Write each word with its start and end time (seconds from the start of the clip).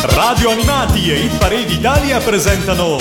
Radio 0.00 0.50
Animati 0.50 1.10
e 1.10 1.24
Hit 1.24 1.38
Parade 1.38 1.72
Italia 1.72 2.18
presentano 2.20 2.98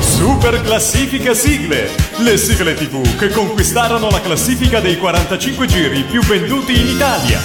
Super 0.00 0.60
Classifica 0.62 1.32
Sigle, 1.32 1.90
le 2.18 2.36
sigle 2.36 2.74
TV 2.74 3.16
che 3.16 3.28
conquistarono 3.28 4.10
la 4.10 4.20
classifica 4.20 4.80
dei 4.80 4.98
45 4.98 5.66
giri 5.66 6.02
più 6.02 6.20
venduti 6.22 6.72
in 6.78 6.88
Italia. 6.88 7.40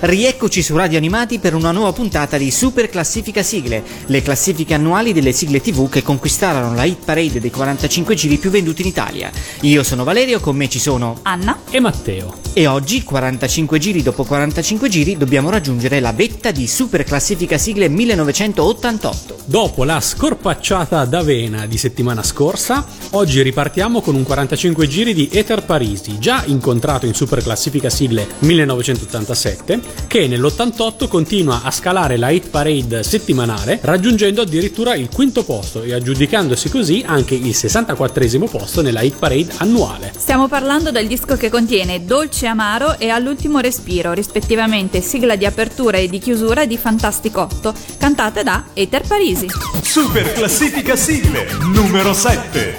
Rieccoci 0.00 0.62
su 0.62 0.76
Radio 0.76 0.98
Animati 0.98 1.38
per 1.38 1.54
una 1.54 1.72
nuova 1.72 1.92
puntata 1.92 2.36
di 2.36 2.50
Super 2.50 2.90
Classifica 2.90 3.42
Sigle, 3.42 3.82
le 4.04 4.20
classifiche 4.20 4.74
annuali 4.74 5.14
delle 5.14 5.32
sigle 5.32 5.62
TV 5.62 5.88
che 5.88 6.02
conquistarono 6.02 6.74
la 6.74 6.84
hit 6.84 7.02
parade 7.02 7.40
dei 7.40 7.50
45 7.50 8.14
giri 8.14 8.36
più 8.36 8.50
venduti 8.50 8.82
in 8.82 8.88
Italia. 8.88 9.30
Io 9.62 9.82
sono 9.82 10.04
Valerio, 10.04 10.40
con 10.40 10.54
me 10.56 10.68
ci 10.68 10.78
sono 10.78 11.18
Anna 11.22 11.58
e 11.70 11.80
Matteo. 11.80 12.47
E 12.54 12.66
oggi, 12.66 13.04
45 13.04 13.78
giri 13.78 14.02
dopo 14.02 14.24
45 14.24 14.88
giri, 14.88 15.16
dobbiamo 15.16 15.48
raggiungere 15.48 16.00
la 16.00 16.12
vetta 16.12 16.50
di 16.50 16.66
Super 16.66 17.04
Classifica 17.04 17.56
Sigle 17.56 17.88
1988. 17.88 19.36
Dopo 19.44 19.84
la 19.84 20.00
scorpacciata 20.00 21.04
d'avena 21.04 21.66
di 21.66 21.78
settimana 21.78 22.22
scorsa, 22.22 22.84
oggi 23.10 23.42
ripartiamo 23.42 24.00
con 24.00 24.16
un 24.16 24.24
45 24.24 24.88
giri 24.88 25.14
di 25.14 25.28
Ether 25.32 25.64
Parisi, 25.64 26.18
già 26.18 26.42
incontrato 26.46 27.06
in 27.06 27.14
Super 27.14 27.42
Classifica 27.42 27.90
Sigle 27.90 28.26
1987 28.40 29.80
che 30.08 30.26
nell'88 30.26 31.06
continua 31.06 31.62
a 31.62 31.70
scalare 31.70 32.16
la 32.16 32.30
hit 32.30 32.48
parade 32.48 33.04
settimanale, 33.04 33.78
raggiungendo 33.82 34.42
addirittura 34.42 34.96
il 34.96 35.08
quinto 35.08 35.44
posto 35.44 35.82
e 35.82 35.94
aggiudicandosi 35.94 36.68
così 36.70 37.04
anche 37.06 37.36
il 37.36 37.54
64 37.54 38.46
posto 38.50 38.82
nella 38.82 39.02
hit 39.02 39.16
parade 39.16 39.52
annuale. 39.58 40.12
Stiamo 40.16 40.48
parlando 40.48 40.90
del 40.90 41.06
disco 41.06 41.36
che 41.36 41.50
contiene 41.50 42.04
Dolce 42.04 42.37
Amaro 42.46 42.98
e 42.98 43.08
All'ultimo 43.10 43.58
respiro, 43.58 44.12
rispettivamente 44.12 45.00
sigla 45.00 45.36
di 45.36 45.46
apertura 45.46 45.96
e 45.98 46.08
di 46.08 46.18
chiusura 46.18 46.66
di 46.66 46.76
Fantastic 46.78 47.36
8, 47.36 47.74
cantate 47.98 48.42
da 48.42 48.64
Ether 48.74 49.06
Parisi. 49.06 49.46
Super 49.82 50.32
classifica 50.32 50.96
sigle 50.96 51.48
numero 51.72 52.12
7. 52.12 52.76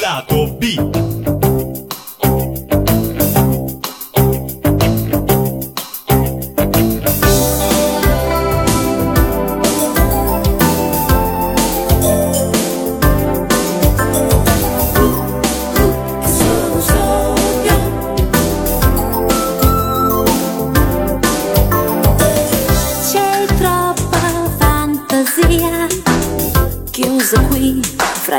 Lato 0.00 0.52
B. 0.52 1.17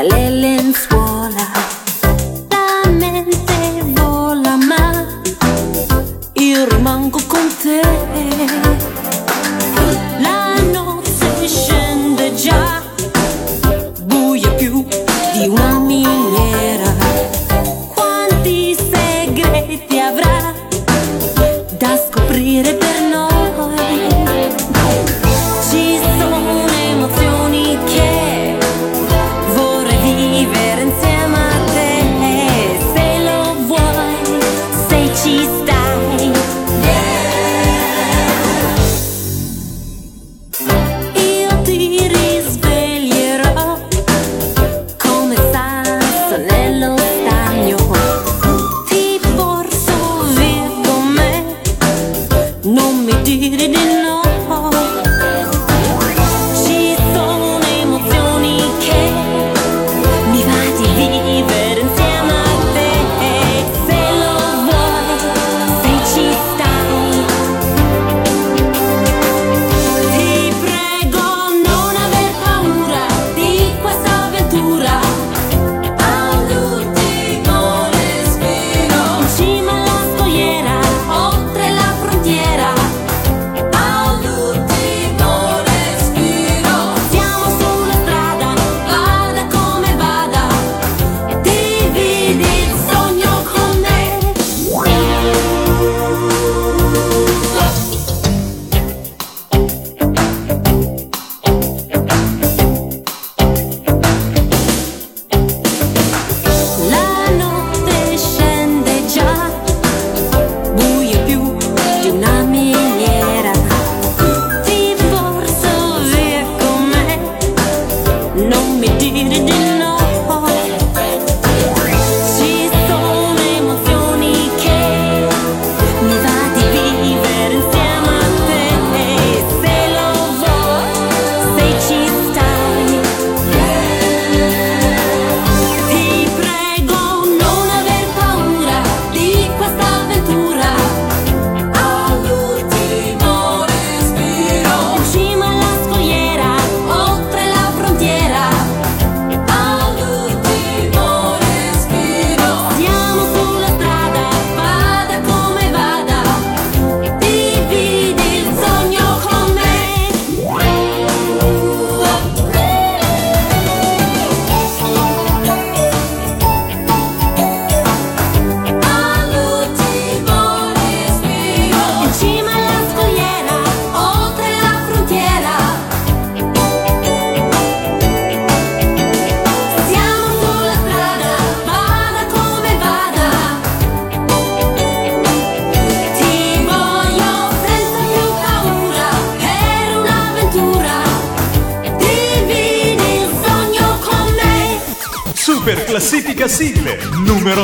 numero 0.02 0.89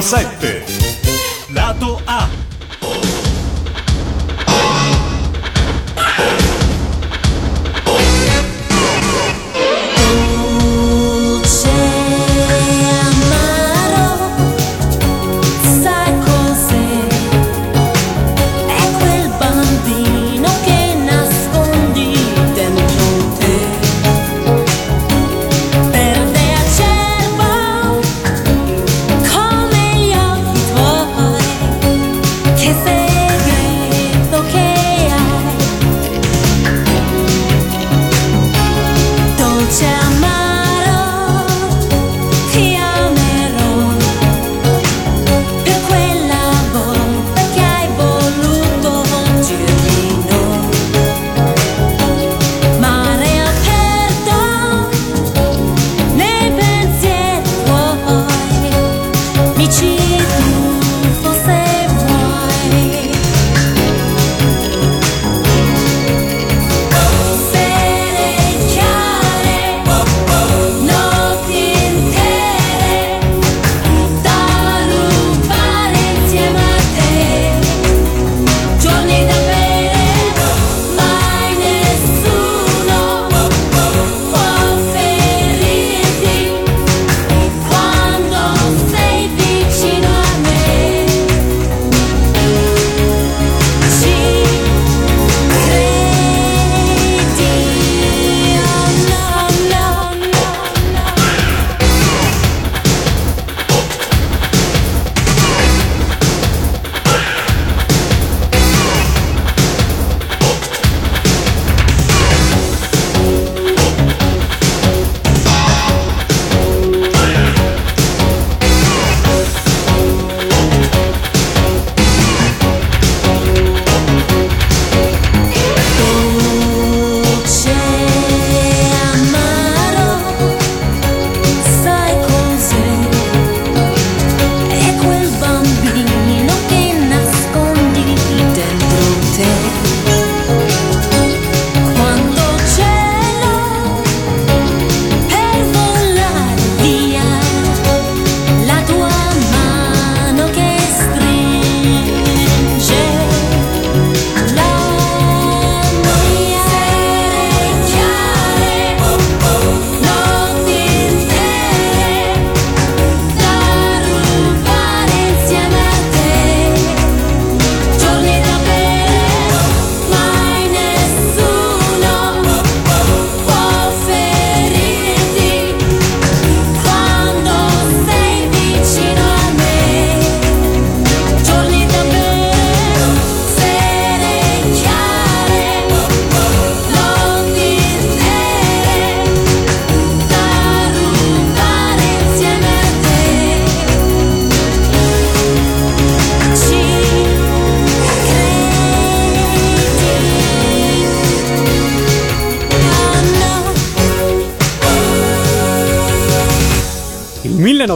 7. 0.06 0.75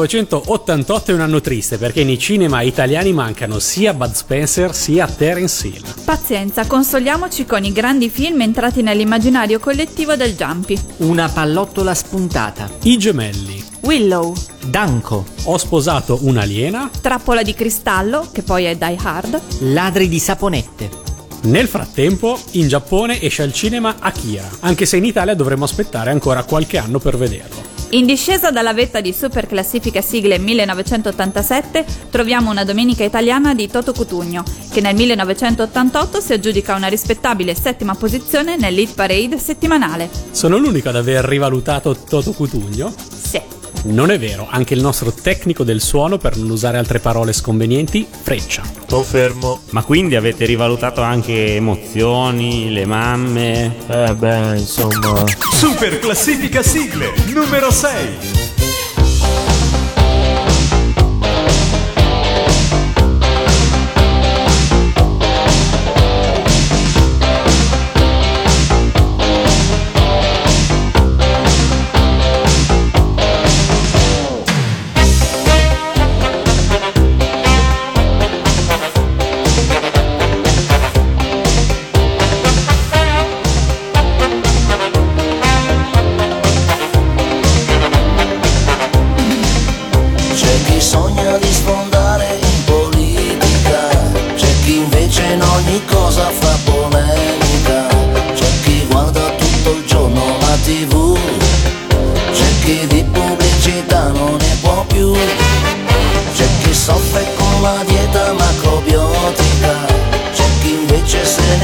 1988 0.06 1.10
è 1.10 1.14
un 1.14 1.20
anno 1.20 1.40
triste 1.40 1.76
perché 1.76 2.04
nei 2.04 2.18
cinema 2.18 2.62
italiani 2.62 3.12
mancano 3.12 3.58
sia 3.58 3.92
Bud 3.92 4.12
Spencer 4.12 4.74
sia 4.74 5.06
Terence 5.06 5.66
Hill. 5.66 6.04
Pazienza, 6.04 6.66
consoliamoci 6.66 7.44
con 7.44 7.64
i 7.64 7.72
grandi 7.72 8.08
film 8.08 8.40
entrati 8.40 8.82
nell'immaginario 8.82 9.58
collettivo 9.58 10.16
del 10.16 10.34
Jumpy. 10.34 10.78
Una 10.98 11.28
pallottola 11.28 11.94
spuntata. 11.94 12.70
I 12.82 12.98
gemelli. 12.98 13.62
Willow, 13.82 14.34
Danko. 14.66 15.24
Ho 15.44 15.58
sposato 15.58 16.18
un'aliena. 16.22 16.90
Trappola 17.00 17.42
di 17.42 17.54
cristallo, 17.54 18.28
che 18.32 18.42
poi 18.42 18.64
è 18.64 18.76
Die 18.76 18.98
Hard. 19.02 19.40
Ladri 19.60 20.08
di 20.08 20.18
saponette. 20.18 20.90
Nel 21.42 21.68
frattempo, 21.68 22.38
in 22.52 22.68
Giappone 22.68 23.20
esce 23.20 23.42
al 23.42 23.52
cinema 23.52 23.96
Akira, 23.98 24.46
anche 24.60 24.84
se 24.84 24.98
in 24.98 25.04
Italia 25.04 25.34
dovremo 25.34 25.64
aspettare 25.64 26.10
ancora 26.10 26.44
qualche 26.44 26.76
anno 26.76 26.98
per 26.98 27.16
vederlo. 27.16 27.69
In 27.92 28.06
discesa 28.06 28.52
dalla 28.52 28.72
vetta 28.72 29.00
di 29.00 29.12
Super 29.12 29.48
Classifica 29.48 30.00
Sigle 30.00 30.38
1987 30.38 31.84
troviamo 32.08 32.48
una 32.48 32.62
domenica 32.62 33.02
italiana 33.02 33.52
di 33.52 33.66
Toto 33.66 33.92
Cutugno, 33.92 34.44
che 34.70 34.80
nel 34.80 34.94
1988 34.94 36.20
si 36.20 36.32
aggiudica 36.32 36.76
una 36.76 36.86
rispettabile 36.86 37.52
settima 37.56 37.96
posizione 37.96 38.56
nell'Hit 38.56 38.94
Parade 38.94 39.38
settimanale. 39.38 40.08
Sono 40.30 40.56
l'unico 40.56 40.90
ad 40.90 40.96
aver 40.96 41.24
rivalutato 41.24 41.96
Toto 41.96 42.30
Cutugno? 42.30 42.94
Non 43.82 44.10
è 44.10 44.18
vero, 44.18 44.46
anche 44.50 44.74
il 44.74 44.80
nostro 44.80 45.12
tecnico 45.12 45.64
del 45.64 45.80
suono, 45.80 46.18
per 46.18 46.36
non 46.36 46.50
usare 46.50 46.76
altre 46.76 46.98
parole 46.98 47.32
sconvenienti, 47.32 48.06
freccia. 48.10 48.62
Confermo. 48.88 49.60
Ma 49.70 49.82
quindi 49.82 50.16
avete 50.16 50.44
rivalutato 50.44 51.00
anche 51.00 51.54
emozioni, 51.54 52.70
le 52.70 52.84
mamme? 52.84 53.76
Eh 53.88 54.14
beh, 54.14 54.58
insomma. 54.58 55.24
Super 55.52 55.98
classifica 55.98 56.62
sigle 56.62 57.12
numero 57.32 57.70
6. 57.70 58.39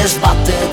Invece 0.07 0.53
se 0.53 0.66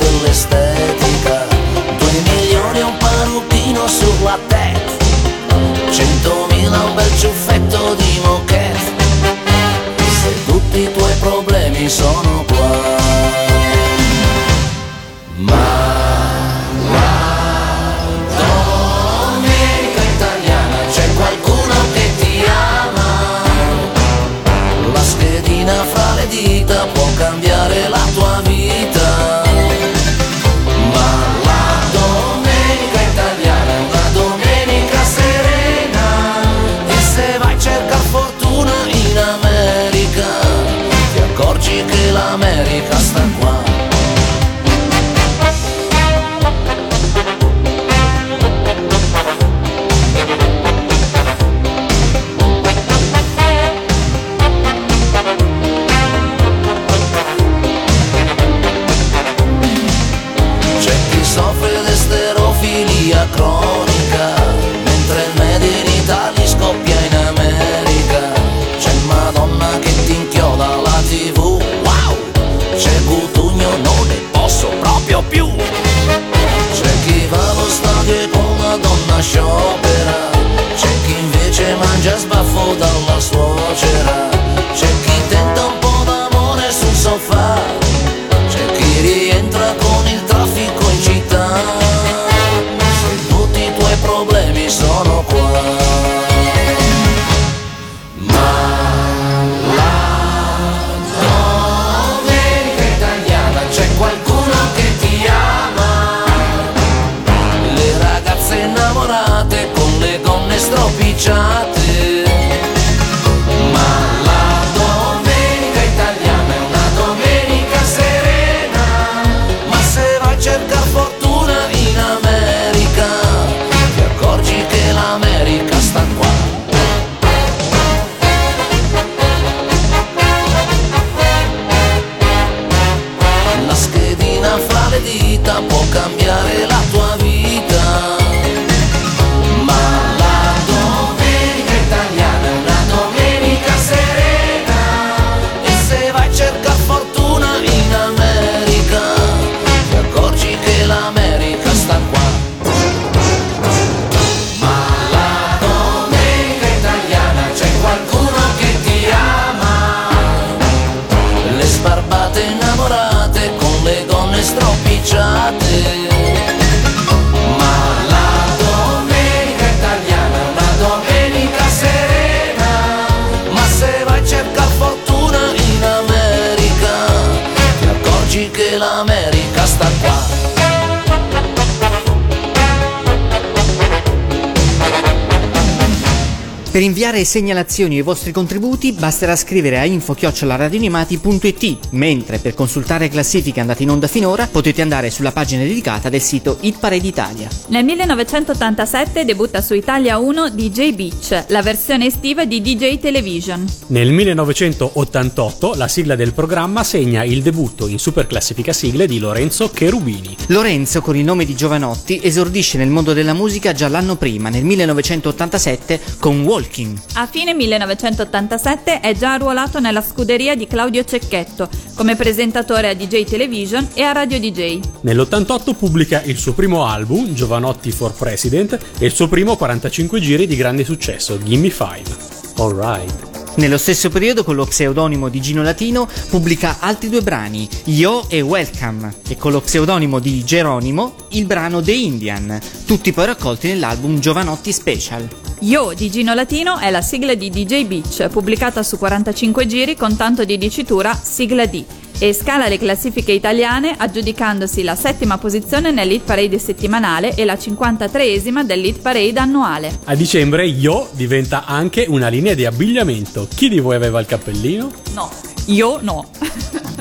Per 186.73 186.81
inviare 186.81 187.23
segnalazioni 187.23 187.97
e 187.97 187.99
i 187.99 188.01
vostri 188.01 188.31
contributi 188.31 188.93
basterà 188.93 189.35
scrivere 189.35 189.77
a 189.77 189.85
info-radioanimati.it, 189.85 191.77
mentre 191.91 192.39
per 192.39 192.55
consultare 192.55 193.09
classifiche 193.09 193.59
andate 193.59 193.83
in 193.83 193.91
onda 193.91 194.07
finora 194.07 194.47
potete 194.47 194.81
andare 194.81 195.11
sulla 195.11 195.31
pagina 195.31 195.61
dedicata 195.61 196.09
del 196.09 196.21
sito 196.21 196.57
Hit 196.61 196.79
Parade 196.79 197.05
Italia. 197.05 197.47
Nel 197.67 197.85
1987 197.85 199.23
debutta 199.23 199.61
su 199.61 199.75
Italia 199.75 200.17
1 200.17 200.49
DJ 200.49 200.95
Beach, 200.95 201.45
la 201.49 201.61
versione 201.61 202.07
estiva 202.07 202.43
di 202.45 202.59
DJ 202.59 202.97
Television. 202.97 203.63
Nel 203.89 204.11
1988 204.11 205.75
la 205.75 205.87
sigla 205.87 206.15
del 206.15 206.33
programma 206.33 206.83
segna 206.83 207.23
il 207.23 207.43
debutto 207.43 207.85
in 207.85 207.99
super 207.99 208.25
classifica 208.25 208.73
sigle 208.73 209.05
di 209.05 209.19
Lorenzo 209.19 209.69
Cherubini. 209.69 210.35
Lorenzo, 210.47 211.01
con 211.01 211.15
il 211.15 211.23
nome 211.23 211.45
di 211.45 211.55
Giovanotti, 211.55 212.19
esordisce 212.23 212.79
nel 212.79 212.89
mondo 212.89 213.13
della 213.13 213.33
musica 213.33 213.73
già 213.73 213.87
l'anno 213.87 214.15
prima, 214.15 214.49
nel 214.49 214.63
1987, 214.63 216.01
con 216.17 216.41
Walking. 216.63 216.97
A 217.15 217.27
fine 217.27 217.53
1987 217.53 219.01
è 219.01 219.15
già 219.15 219.33
arruolato 219.33 219.79
nella 219.79 220.01
scuderia 220.01 220.55
di 220.55 220.65
Claudio 220.65 221.03
Cecchetto 221.03 221.69
come 221.95 222.15
presentatore 222.15 222.89
a 222.89 222.93
DJ 222.93 223.25
Television 223.25 223.89
e 223.93 224.01
a 224.01 224.13
Radio 224.13 224.39
DJ. 224.39 224.79
Nell'88 225.01 225.75
pubblica 225.75 226.21
il 226.23 226.37
suo 226.37 226.53
primo 226.53 226.85
album, 226.85 227.33
Giovanotti 227.33 227.91
for 227.91 228.13
President, 228.13 228.77
e 228.97 229.05
il 229.05 229.11
suo 229.11 229.27
primo 229.27 229.55
45 229.57 230.19
giri 230.19 230.47
di 230.47 230.55
grande 230.55 230.83
successo, 230.83 231.41
Gimme 231.43 231.69
Five. 231.69 232.31
Alright. 232.57 233.31
Nello 233.55 233.77
stesso 233.77 234.09
periodo, 234.09 234.43
con 234.43 234.55
lo 234.55 234.65
pseudonimo 234.65 235.29
di 235.29 235.39
Gino 235.39 235.61
Latino, 235.61 236.07
pubblica 236.29 236.77
altri 236.79 237.09
due 237.09 237.21
brani, 237.21 237.69
Yo 237.85 238.25
e 238.27 238.41
Welcome, 238.41 239.13
e 239.27 239.37
con 239.37 239.51
lo 239.51 239.61
pseudonimo 239.61 240.17
di 240.17 240.43
Geronimo, 240.43 241.15
il 241.31 241.45
brano 241.45 241.79
The 241.79 241.91
Indian, 241.91 242.59
tutti 242.87 243.11
poi 243.11 243.27
raccolti 243.27 243.67
nell'album 243.67 244.19
Giovanotti 244.19 244.71
Special. 244.71 245.42
Yo 245.63 245.93
di 245.93 246.11
Gino 246.11 246.33
Latino 246.33 246.77
è 246.77 246.91
la 246.91 247.01
sigla 247.01 247.35
di 247.35 247.49
DJ 247.49 247.85
Beach, 247.85 248.27
pubblicata 248.27 248.83
su 248.83 248.97
45 248.97 249.65
giri 249.65 249.95
con 249.95 250.17
tanto 250.17 250.43
di 250.43 250.57
dicitura 250.57 251.13
sigla 251.15 251.65
D 251.65 251.85
e 252.19 252.33
scala 252.33 252.67
le 252.67 252.77
classifiche 252.77 253.31
italiane 253.31 253.95
aggiudicandosi 253.97 254.83
la 254.83 254.95
settima 254.95 255.37
posizione 255.37 255.91
nell'Hit 255.91 256.23
Parade 256.25 256.59
settimanale 256.59 257.33
e 257.35 257.45
la 257.45 257.53
53esima 257.53 258.63
dell'Hit 258.65 258.99
Parade 258.99 259.39
annuale. 259.39 259.99
A 260.03 260.15
dicembre 260.15 260.65
Yo 260.65 261.07
diventa 261.13 261.63
anche 261.63 262.07
una 262.09 262.27
linea 262.27 262.55
di 262.55 262.65
abbigliamento. 262.65 263.47
Chi 263.55 263.69
di 263.69 263.79
voi 263.79 263.95
aveva 263.95 264.19
il 264.19 264.25
cappellino? 264.25 264.91
No, 265.13 265.31
io 265.67 265.99
no. 266.01 266.29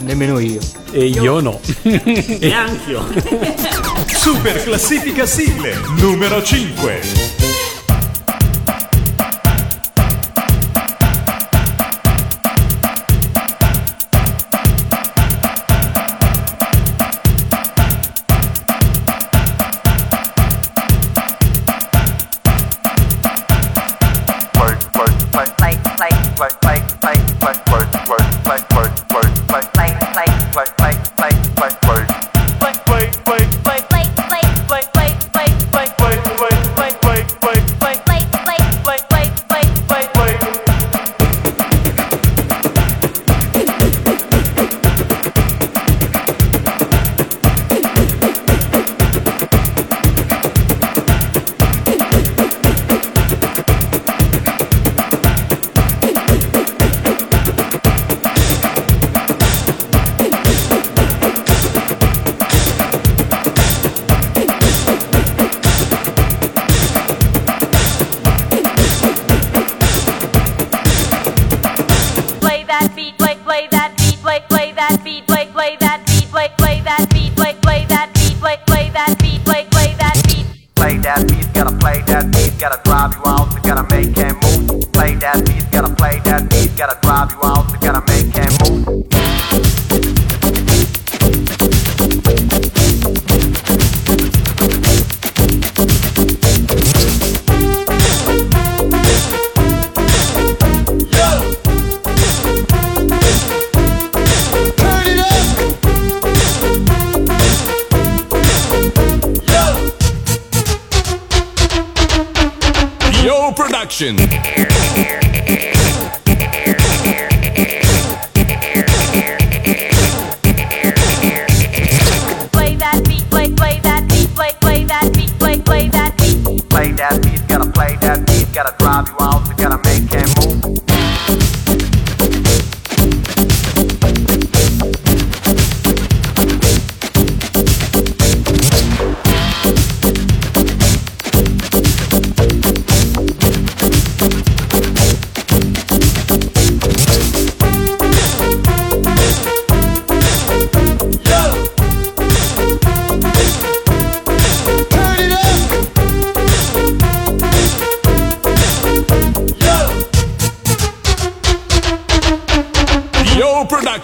Nemmeno 0.03 0.39
io. 0.39 0.61
E 0.93 1.07
io, 1.07 1.41
no. 1.41 1.59
Neanch'io. 1.83 3.09
Super 4.07 4.63
classifica 4.63 5.27
sigle 5.27 5.81
numero 5.99 6.41
5. 6.41 7.42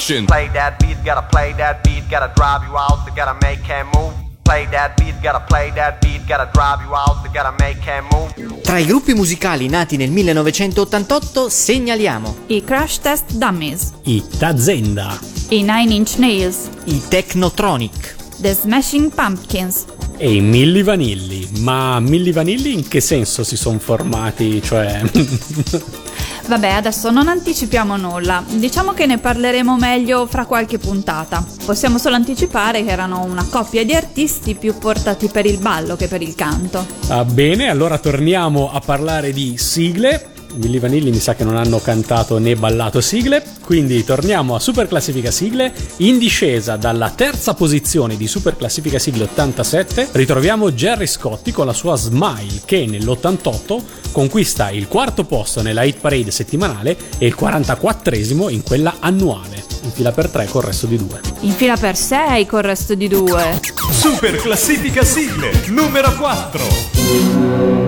Production. 0.08 0.26
Play 0.26 0.48
that 0.54 0.78
beat, 0.78 0.96
gotta 1.04 1.26
play 1.28 1.52
that 1.54 1.82
beat, 1.82 2.08
gotta 2.08 2.32
drive 2.34 2.64
you 2.66 2.76
out, 2.76 3.04
so 3.04 3.12
gotta 3.14 3.36
make 3.42 3.60
him 3.64 3.86
move. 3.94 4.12
Play 4.42 4.66
that 4.70 4.96
beat, 4.96 5.14
gotta 5.22 5.40
play 5.40 5.70
that 5.74 6.00
beat, 6.00 6.26
gotta 6.26 6.48
drive 6.52 6.80
you 6.82 6.94
out, 6.94 7.22
so 7.22 7.30
gotta 7.30 7.54
make 7.58 7.78
him 7.82 8.04
move. 8.12 8.60
Tra 8.62 8.78
i 8.78 8.84
gruppi 8.84 9.14
musicali 9.14 9.68
nati 9.68 9.96
nel 9.96 10.10
1988 10.10 11.48
segnaliamo 11.48 12.36
I 12.46 12.64
Crash 12.64 12.98
Test 12.98 13.32
Dummies, 13.34 13.92
I 14.04 14.22
Tazenda. 14.38 15.18
i 15.50 15.62
Nine 15.62 15.92
Inch 15.92 16.16
Nails, 16.16 16.68
i 16.86 17.02
Technotronic, 17.08 18.14
The 18.40 18.54
Smashing 18.54 19.12
Pumpkins, 19.14 19.84
E 20.20 20.34
i 20.34 20.40
Milli 20.40 20.82
Vanilli. 20.82 21.48
Ma 21.60 22.00
Milli 22.00 22.32
Vanilli 22.32 22.74
in 22.74 22.88
che 22.88 23.00
senso 23.00 23.44
si 23.44 23.56
sono 23.56 23.78
formati? 23.78 24.60
Cioè... 24.60 25.00
Vabbè, 26.48 26.70
adesso 26.70 27.10
non 27.10 27.28
anticipiamo 27.28 27.96
nulla, 27.96 28.42
diciamo 28.48 28.94
che 28.94 29.04
ne 29.04 29.18
parleremo 29.18 29.76
meglio 29.76 30.26
fra 30.26 30.46
qualche 30.46 30.78
puntata. 30.78 31.46
Possiamo 31.64 31.98
solo 31.98 32.16
anticipare 32.16 32.82
che 32.82 32.90
erano 32.90 33.22
una 33.22 33.46
coppia 33.48 33.84
di 33.84 33.94
artisti 33.94 34.54
più 34.54 34.76
portati 34.78 35.28
per 35.28 35.46
il 35.46 35.58
ballo 35.58 35.94
che 35.94 36.08
per 36.08 36.22
il 36.22 36.34
canto. 36.34 36.84
Va 37.06 37.24
bene, 37.24 37.68
allora 37.68 37.98
torniamo 37.98 38.72
a 38.72 38.80
parlare 38.80 39.32
di 39.32 39.56
sigle 39.58 40.36
Villi 40.54 40.78
Vanilli 40.78 41.10
mi 41.10 41.18
sa 41.18 41.34
che 41.34 41.44
non 41.44 41.56
hanno 41.56 41.78
cantato 41.78 42.38
né 42.38 42.56
ballato 42.56 43.00
sigle, 43.00 43.42
quindi 43.64 44.04
torniamo 44.04 44.54
a 44.54 44.60
Super 44.60 44.88
Classifica 44.88 45.30
Sigle. 45.30 45.72
In 45.98 46.18
discesa 46.18 46.76
dalla 46.76 47.10
terza 47.10 47.54
posizione 47.54 48.16
di 48.16 48.26
Super 48.26 48.56
Classifica 48.56 48.98
Sigle 48.98 49.24
87 49.24 50.08
ritroviamo 50.12 50.72
Jerry 50.72 51.06
Scotti 51.06 51.52
con 51.52 51.66
la 51.66 51.72
sua 51.72 51.96
Smile 51.96 52.62
che 52.64 52.86
nell'88 52.86 53.82
conquista 54.10 54.70
il 54.70 54.88
quarto 54.88 55.24
posto 55.24 55.62
nella 55.62 55.82
hit 55.82 55.98
parade 56.00 56.30
settimanale 56.30 56.96
e 57.18 57.26
il 57.26 57.36
44esimo 57.38 58.50
in 58.50 58.62
quella 58.62 58.96
annuale. 59.00 59.64
In 59.82 59.90
fila 59.90 60.12
per 60.12 60.28
tre 60.28 60.46
col 60.46 60.62
resto 60.62 60.86
di 60.86 60.96
due. 60.96 61.20
In 61.40 61.52
fila 61.52 61.76
per 61.76 61.96
6 61.96 62.46
col 62.46 62.62
resto 62.62 62.94
di 62.94 63.08
due. 63.08 63.60
Super 63.90 64.36
classifica 64.36 65.04
sigle 65.04 65.50
numero 65.68 66.12
4. 66.14 67.87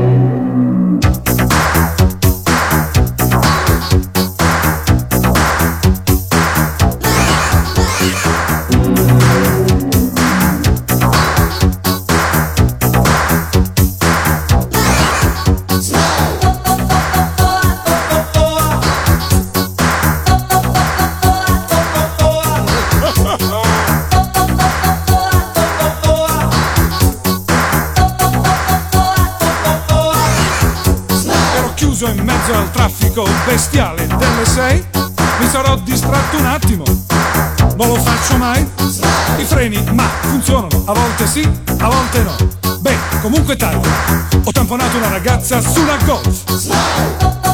Bestiale 33.51 34.07
delle 34.07 34.47
sei. 34.47 34.85
Mi 35.41 35.49
sarò 35.49 35.77
distratto 35.79 36.37
un 36.37 36.47
attimo. 36.47 36.85
Non 37.77 37.89
lo 37.89 37.97
faccio 37.97 38.37
mai. 38.37 38.65
I 39.39 39.45
freni, 39.45 39.83
ma 39.93 40.09
funzionano. 40.21 40.85
A 40.87 40.93
volte 40.93 41.27
sì, 41.27 41.43
a 41.79 41.89
volte 41.89 42.23
no. 42.23 42.37
Beh, 42.79 42.97
comunque 43.21 43.57
taglio. 43.57 43.83
Ho 44.45 44.53
tamponato 44.53 44.97
una 44.99 45.09
ragazza 45.09 45.61
su 45.61 45.81
una 45.81 45.97
golf. 46.05 47.50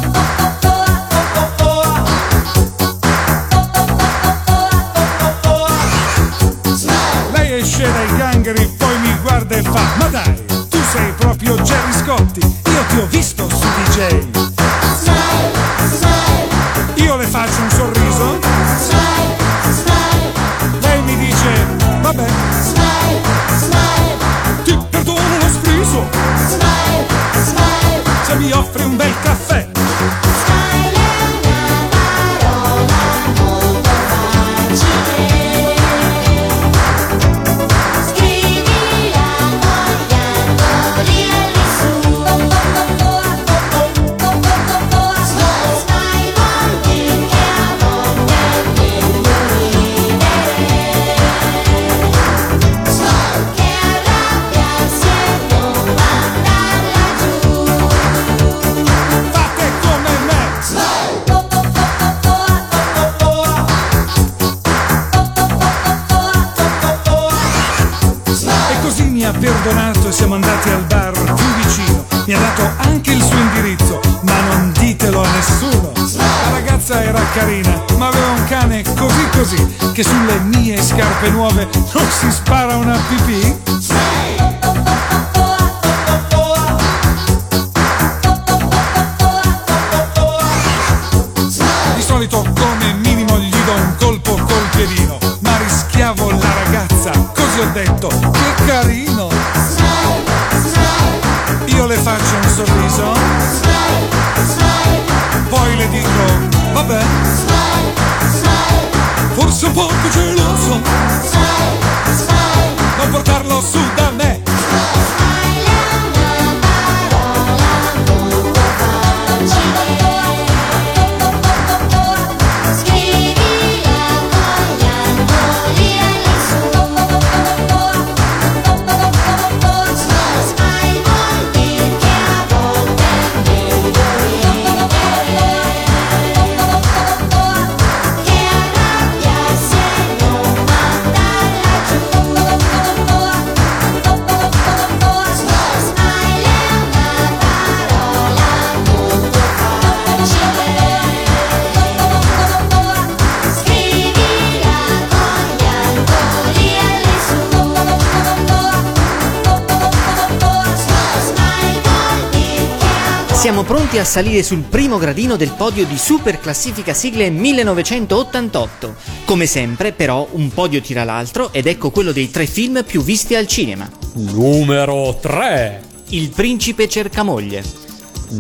A 163.99 164.05
salire 164.05 164.43
sul 164.43 164.61
primo 164.61 164.99
gradino 164.99 165.37
del 165.37 165.53
podio 165.57 165.87
di 165.87 165.97
Super 165.97 166.39
Classifica 166.39 166.93
Sigle 166.93 167.31
1988. 167.31 168.95
Come 169.25 169.47
sempre, 169.47 169.93
però, 169.93 170.29
un 170.33 170.51
podio 170.51 170.81
tira 170.81 171.05
l'altro 171.05 171.53
ed 171.53 171.67
ecco 171.67 171.91
quello 171.91 172.13
dei 172.13 172.31
tre 172.31 172.47
film 172.47 172.85
più 172.85 173.03
visti 173.03 173.35
al 173.35 173.47
cinema. 173.47 173.91
Numero 174.15 175.17
3. 175.21 175.83
Il 176.09 176.31
principe 176.31 176.89
cerca 176.89 177.23
moglie. 177.23 177.63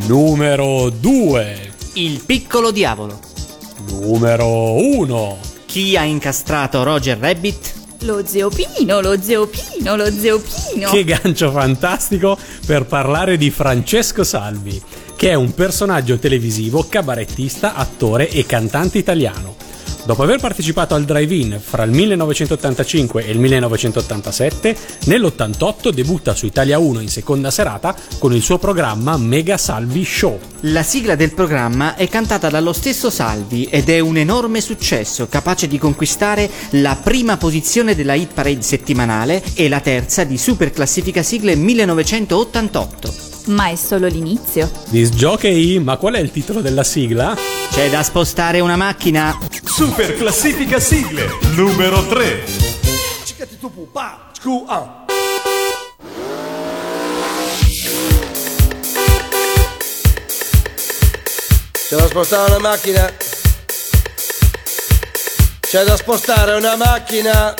Numero 0.06 0.90
2. 0.90 1.72
Il 1.94 2.22
piccolo 2.24 2.70
diavolo. 2.70 3.18
Numero 3.88 4.74
1. 4.74 5.38
Chi 5.64 5.96
ha 5.96 6.04
incastrato 6.04 6.82
Roger 6.82 7.18
Rabbit? 7.18 7.74
Lo 8.00 8.24
zio 8.26 8.50
Pino, 8.50 9.00
lo 9.00 9.20
zio 9.20 9.48
Pino, 9.48 9.96
lo 9.96 10.10
zio 10.10 10.40
Pino. 10.40 10.90
Che 10.90 11.04
gancio 11.04 11.50
fantastico 11.50 12.38
per 12.66 12.84
parlare 12.84 13.38
di 13.38 13.50
Francesco 13.50 14.22
Salvi, 14.22 14.80
che 15.16 15.30
è 15.30 15.34
un 15.34 15.54
personaggio 15.54 16.18
televisivo, 16.18 16.86
cabarettista, 16.88 17.74
attore 17.74 18.28
e 18.28 18.44
cantante 18.46 18.98
italiano. 18.98 19.56
Dopo 20.06 20.22
aver 20.22 20.38
partecipato 20.38 20.94
al 20.94 21.04
drive-in 21.04 21.58
fra 21.60 21.82
il 21.82 21.90
1985 21.90 23.26
e 23.26 23.32
il 23.32 23.40
1987, 23.40 24.76
nell'88 25.06 25.90
debutta 25.90 26.32
su 26.32 26.46
Italia 26.46 26.78
1 26.78 27.00
in 27.00 27.08
seconda 27.08 27.50
serata 27.50 27.92
con 28.20 28.32
il 28.32 28.40
suo 28.40 28.58
programma 28.58 29.16
Mega 29.16 29.56
Salvi 29.56 30.04
Show. 30.04 30.38
La 30.60 30.84
sigla 30.84 31.16
del 31.16 31.34
programma 31.34 31.96
è 31.96 32.06
cantata 32.08 32.48
dallo 32.48 32.72
stesso 32.72 33.10
Salvi 33.10 33.64
ed 33.64 33.88
è 33.88 33.98
un 33.98 34.16
enorme 34.16 34.60
successo, 34.60 35.26
capace 35.26 35.66
di 35.66 35.76
conquistare 35.76 36.48
la 36.70 36.96
prima 37.02 37.36
posizione 37.36 37.96
della 37.96 38.14
hit 38.14 38.32
parade 38.32 38.62
settimanale 38.62 39.42
e 39.54 39.68
la 39.68 39.80
terza 39.80 40.22
di 40.22 40.38
Super 40.38 40.70
Classifica 40.70 41.24
Sigle 41.24 41.56
1988. 41.56 43.25
Ma 43.46 43.68
è 43.68 43.76
solo 43.76 44.06
l'inizio. 44.08 44.70
Disc 44.88 45.12
jockey, 45.12 45.78
ma 45.78 45.96
qual 45.96 46.14
è 46.14 46.18
il 46.18 46.30
titolo 46.32 46.60
della 46.60 46.82
sigla? 46.82 47.36
C'è 47.70 47.88
da 47.90 48.02
spostare 48.02 48.60
una 48.60 48.76
macchina. 48.76 49.38
Super 49.62 50.16
classifica 50.16 50.80
sigle 50.80 51.28
numero 51.54 52.04
3. 52.06 52.44
C'è 61.88 61.96
da 61.96 62.06
spostare 62.08 62.50
una 62.50 62.68
macchina. 62.68 63.12
C'è 65.60 65.84
da 65.84 65.96
spostare 65.96 66.54
una 66.54 66.74
macchina. 66.74 67.54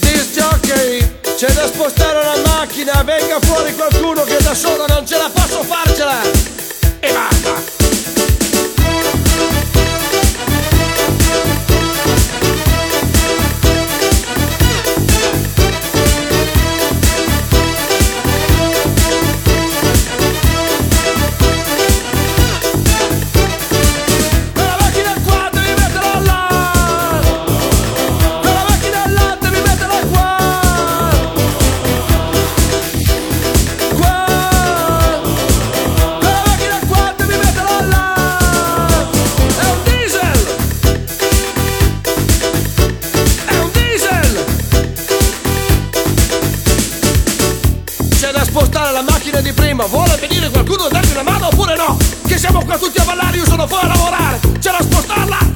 Disc 0.00 0.32
jockey. 0.34 1.17
C'è 1.38 1.46
da 1.52 1.68
spostare 1.68 2.18
una 2.18 2.48
macchina. 2.48 3.00
Venga 3.04 3.38
fuori 3.38 3.72
qualcuno 3.72 4.24
che 4.24 4.38
da 4.42 4.54
solo 4.54 4.86
non 4.88 5.06
ce 5.06 5.18
la 5.18 5.30
posso 5.32 5.62
farcela. 5.62 6.20
E 6.98 7.12
basta. 7.12 7.37
Prima. 49.78 49.86
Vuole 49.86 50.16
venire 50.16 50.50
qualcuno 50.50 50.84
a 50.84 50.88
darmi 50.88 51.10
una 51.12 51.22
mano 51.22 51.46
oppure 51.46 51.76
no? 51.76 51.96
Che 52.26 52.36
siamo 52.36 52.64
qua 52.64 52.76
tutti 52.76 52.98
a 52.98 53.04
ballare, 53.04 53.36
io 53.36 53.44
sono 53.44 53.66
fuori 53.66 53.84
a 53.84 53.88
lavorare. 53.88 54.40
C'è 54.58 54.70
da 54.72 54.82
spostarla 54.82 55.47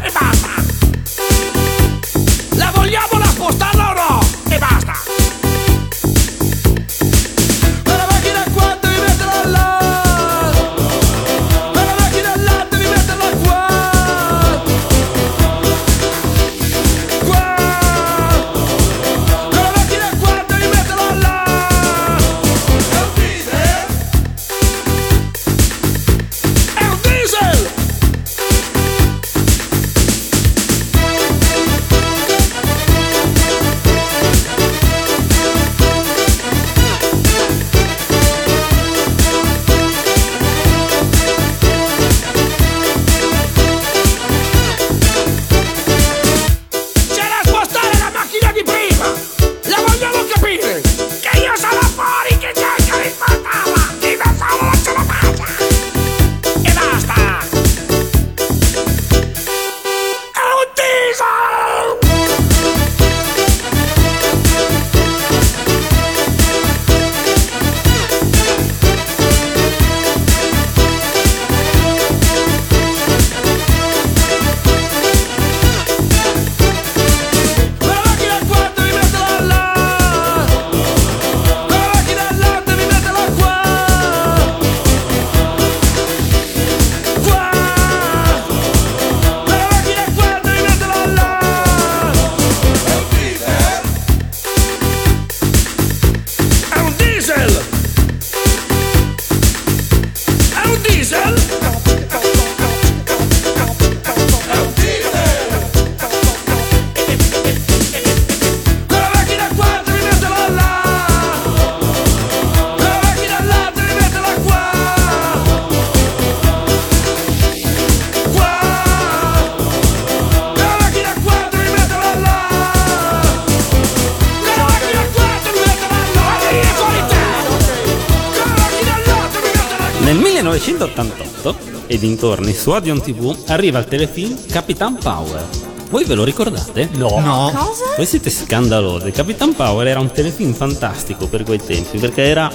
dintorni 132.02 132.52
su 132.52 132.70
Odeon 132.70 133.00
TV 133.00 133.32
arriva 133.46 133.78
il 133.78 133.84
telefilm 133.84 134.36
Capitan 134.50 134.98
Power. 134.98 135.46
Voi 135.88 136.04
ve 136.04 136.16
lo 136.16 136.24
ricordate? 136.24 136.88
No. 136.94 137.20
No. 137.20 137.52
Cosa? 137.54 137.94
Voi 137.96 138.06
siete 138.06 138.28
scandalosi. 138.28 139.12
Capitan 139.12 139.54
Power 139.54 139.86
era 139.86 140.00
un 140.00 140.10
telefilm 140.10 140.52
fantastico 140.52 141.28
per 141.28 141.44
quei 141.44 141.60
tempi 141.64 141.98
perché 141.98 142.22
era 142.22 142.50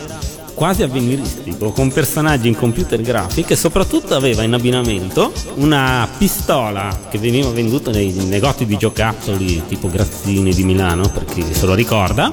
quasi 0.53 0.83
avveniristico, 0.83 1.71
con 1.71 1.93
personaggi 1.93 2.47
in 2.49 2.57
computer 2.57 2.99
graphic 2.99 3.51
e 3.51 3.55
soprattutto 3.55 4.15
aveva 4.15 4.43
in 4.43 4.53
abbinamento 4.53 5.31
una 5.55 6.09
pistola 6.17 7.05
che 7.09 7.17
veniva 7.19 7.49
venduta 7.51 7.91
nei 7.91 8.11
negozi 8.11 8.65
di 8.65 8.75
giocattoli 8.75 9.63
tipo 9.67 9.87
Grazzini 9.87 10.51
di 10.53 10.63
Milano, 10.63 11.07
per 11.09 11.23
chi 11.25 11.45
se 11.51 11.65
lo 11.65 11.73
ricorda. 11.73 12.29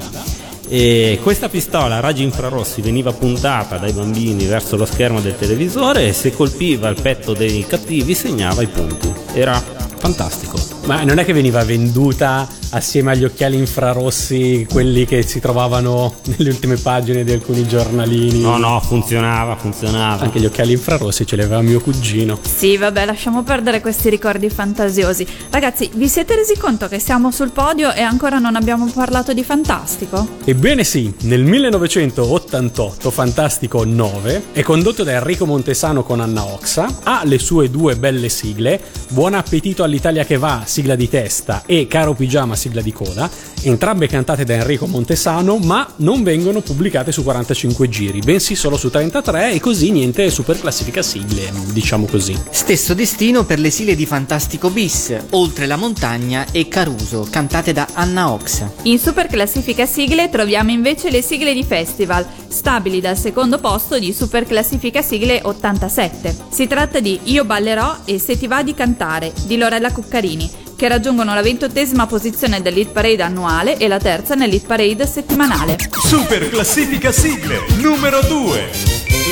E 0.67 1.19
questa 1.21 1.47
pistola 1.47 1.97
a 1.97 1.99
raggi 1.99 2.23
infrarossi 2.23 2.81
veniva 2.81 3.13
puntata 3.13 3.77
dai 3.77 3.91
bambini 3.91 4.45
verso 4.45 4.75
lo 4.75 4.85
schermo 4.85 5.21
del 5.21 5.37
televisore 5.37 6.07
e 6.07 6.13
se 6.13 6.33
colpiva 6.33 6.89
il 6.89 6.99
petto 6.99 7.33
dei 7.33 7.65
cattivi 7.67 8.15
segnava 8.15 8.61
i 8.61 8.67
punti. 8.67 9.13
Era 9.33 9.53
fantastico. 9.97 10.57
Ma 10.85 11.03
non 11.03 11.19
è 11.19 11.25
che 11.25 11.33
veniva 11.33 11.63
venduta 11.63 12.47
assieme 12.75 13.11
agli 13.11 13.23
occhiali 13.23 13.57
infrarossi, 13.57 14.67
quelli 14.69 15.05
che 15.05 15.21
si 15.23 15.39
trovavano 15.39 16.15
nelle 16.37 16.49
ultime 16.49 16.75
pagine 16.75 17.23
di 17.23 17.31
alcuni 17.31 17.67
giornalini? 17.67 18.41
No, 18.41 18.57
no, 18.57 18.79
funzionava, 18.81 19.55
funzionava. 19.55 20.23
Anche 20.23 20.39
gli 20.39 20.45
occhiali 20.45 20.73
infrarossi 20.73 21.25
ce 21.25 21.35
li 21.35 21.43
aveva 21.43 21.61
mio 21.61 21.79
cugino. 21.79 22.39
Sì, 22.41 22.77
vabbè, 22.77 23.05
lasciamo 23.05 23.43
perdere 23.43 23.81
questi 23.81 24.09
ricordi 24.09 24.49
fantasiosi. 24.49 25.25
Ragazzi, 25.49 25.89
vi 25.93 26.07
siete 26.07 26.35
resi 26.35 26.57
conto 26.57 26.87
che 26.87 26.99
siamo 26.99 27.31
sul 27.31 27.51
podio 27.51 27.93
e 27.93 28.01
ancora 28.01 28.39
non 28.39 28.55
abbiamo 28.55 28.85
parlato 28.93 29.33
di 29.33 29.43
Fantastico? 29.43 30.27
Ebbene 30.43 30.83
sì, 30.83 31.13
nel 31.21 31.43
1988 31.43 33.09
Fantastico 33.09 33.83
9 33.85 34.43
è 34.51 34.61
condotto 34.61 35.03
da 35.03 35.13
Enrico 35.13 35.45
Montesano 35.45 36.03
con 36.03 36.19
Anna 36.19 36.43
Oxa, 36.45 36.99
ha 37.03 37.21
le 37.23 37.39
sue 37.39 37.69
due 37.69 37.95
belle 37.95 38.29
sigle, 38.29 38.81
Buon 39.09 39.33
appetito 39.33 39.83
all'Italia 39.83 40.25
che 40.25 40.37
va, 40.37 40.63
sigla 40.65 40.95
di 40.95 41.07
testa, 41.07 41.63
e 41.65 41.87
Caro 41.87 42.13
Pigiama, 42.13 42.55
sigla 42.65 42.81
di 42.81 42.91
coda, 42.91 43.29
entrambe 43.61 44.07
cantate 44.07 44.43
da 44.43 44.55
Enrico 44.55 44.87
Montesano, 44.87 45.57
ma 45.57 45.87
non 45.97 46.23
vengono 46.23 46.61
pubblicate 46.61 47.11
su 47.11 47.23
45 47.23 47.89
giri, 47.89 48.19
bensì 48.19 48.55
solo 48.55 48.75
su 48.77 48.89
33 48.89 49.51
e 49.51 49.59
così 49.59 49.91
niente 49.91 50.29
super 50.31 50.59
classifica 50.59 51.03
sigle, 51.03 51.51
diciamo 51.71 52.07
così. 52.07 52.35
Stesso 52.49 52.93
destino 52.95 53.45
per 53.45 53.59
le 53.59 53.69
sigle 53.69 53.95
di 53.95 54.05
Fantastico 54.05 54.69
Bis, 54.69 55.13
Oltre 55.31 55.67
la 55.67 55.75
montagna 55.75 56.45
e 56.51 56.67
Caruso, 56.67 57.27
cantate 57.29 57.71
da 57.71 57.87
Anna 57.93 58.31
Ox. 58.31 58.63
In 58.83 58.97
super 58.97 59.27
classifica 59.27 59.85
sigle 59.85 60.29
troviamo 60.29 60.71
invece 60.71 61.11
le 61.11 61.21
sigle 61.21 61.53
di 61.53 61.63
festival, 61.63 62.25
stabili 62.47 62.99
dal 62.99 63.17
secondo 63.17 63.59
posto 63.59 63.99
di 63.99 64.11
super 64.11 64.45
classifica 64.45 65.01
sigle 65.01 65.39
87. 65.43 66.35
Si 66.49 66.67
tratta 66.67 66.99
di 66.99 67.19
Io 67.25 67.45
ballerò 67.45 67.97
e 68.05 68.17
Se 68.17 68.37
ti 68.37 68.47
va 68.47 68.63
di 68.63 68.73
cantare 68.73 69.31
di 69.45 69.57
Lorella 69.57 69.91
Cuccarini, 69.91 70.49
che 70.75 70.87
raggiungono 70.87 71.33
la 71.33 71.41
ventottesima 71.41 72.05
posizione 72.05 72.61
dell'Hit 72.61 72.91
Parade 72.91 73.23
annuale 73.23 73.77
e 73.77 73.87
la 73.87 73.99
terza 73.99 74.35
nell'Hit 74.35 74.65
Parade 74.65 75.07
settimanale. 75.07 75.77
Super 76.05 76.49
classifica 76.49 77.11
sigle 77.11 77.61
numero 77.77 78.21
2. 78.21 78.69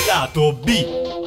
Lato 0.08 0.54
B. 0.54 1.23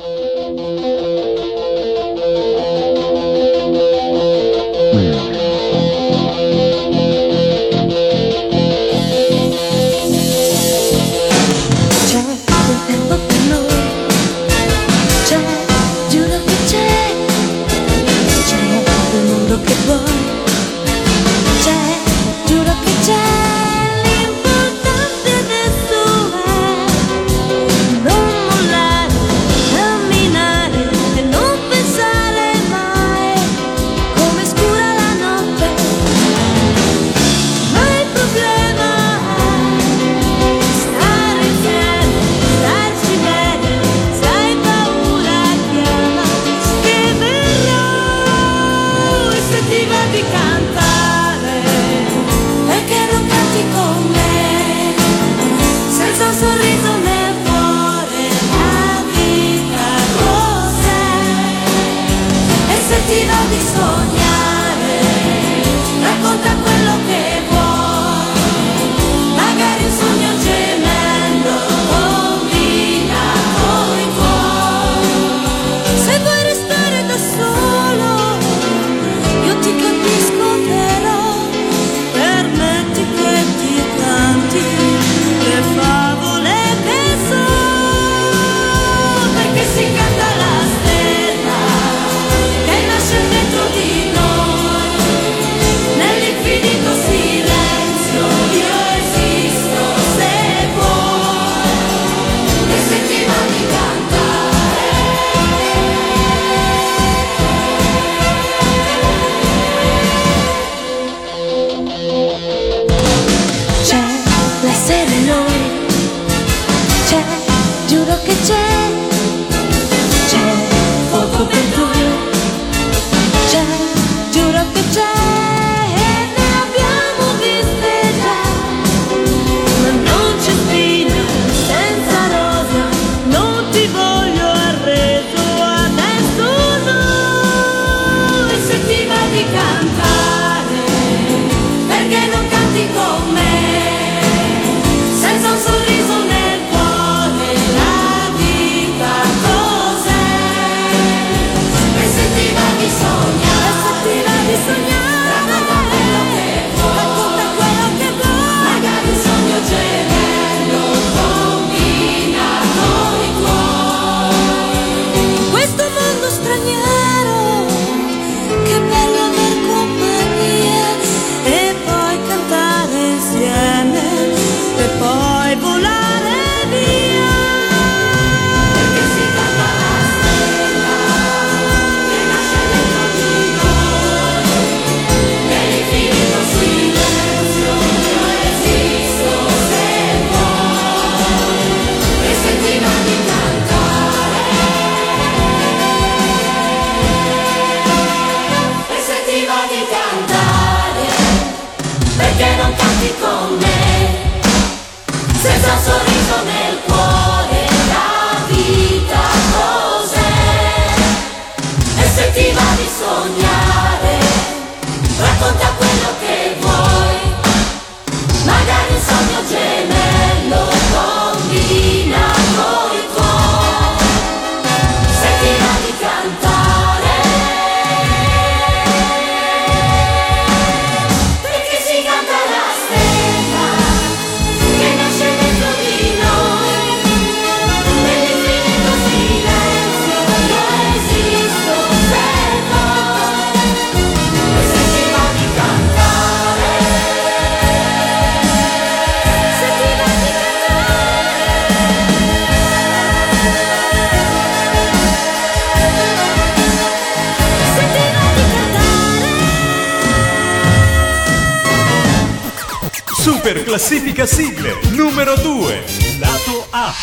Super 263.27 263.65
classifica 263.65 264.25
sigle 264.25 264.79
numero 264.91 265.35
2. 265.35 265.85
Lato 266.21 266.65
A. 266.71 266.95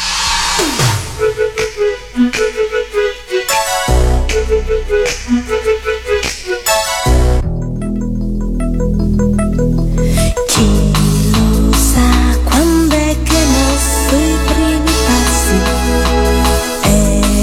Chi 10.47 10.91
lo 11.33 11.73
sa 11.73 12.39
quando 12.45 12.95
è 12.95 13.17
che 13.21 13.43
mosso 13.43 14.15
i 14.15 14.38
primi 14.45 14.93
passi? 15.05 15.57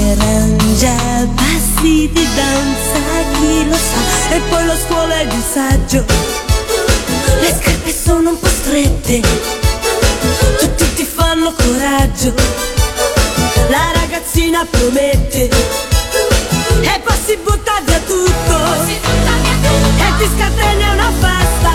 Eran 0.09 0.57
già 0.79 1.27
passi 1.35 2.09
di 2.11 2.27
danza, 2.33 2.99
chi 3.33 3.69
lo 3.69 3.75
sa? 3.75 4.33
E 4.33 4.39
poi 4.49 4.65
la 4.65 4.75
scuola 4.75 5.19
è 5.19 5.27
di 5.27 5.41
saggio. 5.53 6.03
Le 7.41 7.57
scarpe 7.59 7.93
sono 7.93 8.29
un 8.31 8.39
po' 8.39 8.50
strette, 8.81 9.21
tutti 10.59 10.93
ti 10.95 11.03
fanno 11.03 11.53
coraggio. 11.53 12.33
La 13.69 13.91
ragazzina 13.93 14.65
promette 14.69 15.49
e 16.81 17.01
poi 17.03 17.17
si 17.25 17.37
butta 17.43 17.81
via 17.85 17.99
tutto 17.99 18.57
e 19.97 20.13
ti 20.17 20.29
scatena 20.35 20.93
una 20.93 21.11
festa. 21.19 21.71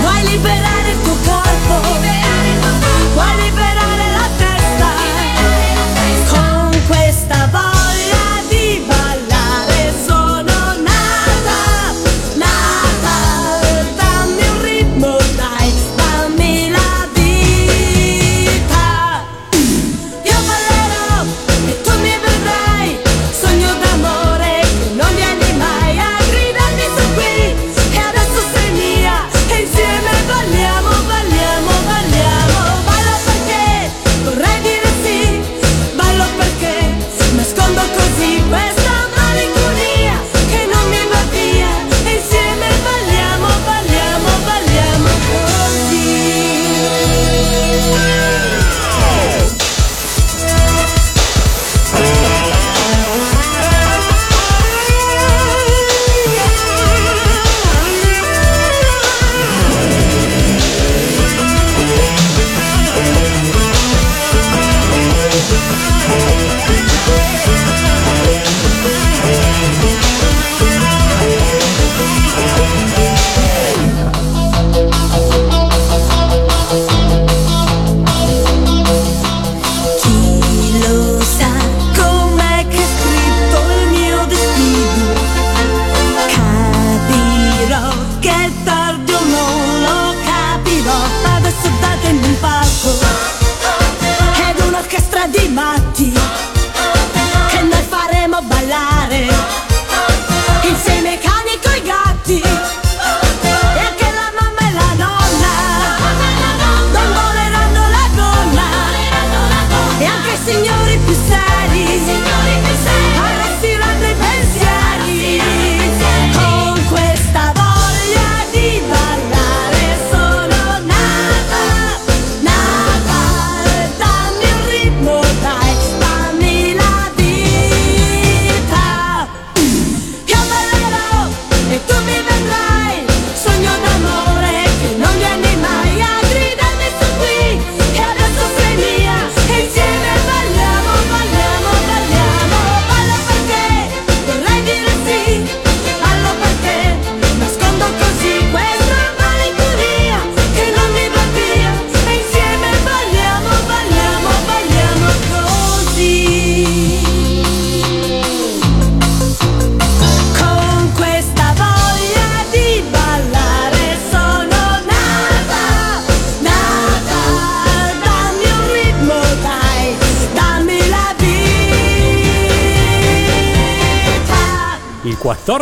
Vuoi 0.00 0.22
liberare 0.28 0.90
il 0.90 1.02
tuo 1.02 1.16
corpo? 1.24 1.99